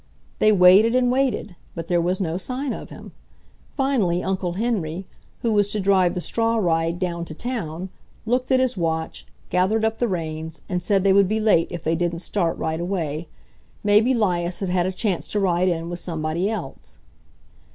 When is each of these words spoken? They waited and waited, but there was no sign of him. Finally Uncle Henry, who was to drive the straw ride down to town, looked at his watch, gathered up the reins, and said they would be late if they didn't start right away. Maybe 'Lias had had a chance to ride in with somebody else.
They 0.39 0.51
waited 0.51 0.95
and 0.95 1.11
waited, 1.11 1.55
but 1.75 1.85
there 1.87 2.01
was 2.01 2.19
no 2.19 2.35
sign 2.35 2.73
of 2.73 2.89
him. 2.89 3.11
Finally 3.77 4.23
Uncle 4.23 4.53
Henry, 4.53 5.05
who 5.43 5.51
was 5.51 5.71
to 5.73 5.79
drive 5.79 6.15
the 6.15 6.21
straw 6.21 6.55
ride 6.57 6.97
down 6.97 7.23
to 7.25 7.35
town, 7.35 7.89
looked 8.25 8.49
at 8.51 8.59
his 8.59 8.75
watch, 8.75 9.27
gathered 9.51 9.85
up 9.85 9.99
the 9.99 10.07
reins, 10.07 10.63
and 10.67 10.81
said 10.81 11.03
they 11.03 11.13
would 11.13 11.27
be 11.29 11.39
late 11.39 11.67
if 11.69 11.83
they 11.83 11.93
didn't 11.95 12.23
start 12.25 12.57
right 12.57 12.79
away. 12.79 13.27
Maybe 13.83 14.15
'Lias 14.15 14.61
had 14.61 14.69
had 14.69 14.87
a 14.87 14.91
chance 14.91 15.27
to 15.27 15.39
ride 15.39 15.69
in 15.69 15.87
with 15.87 15.99
somebody 15.99 16.49
else. 16.49 16.97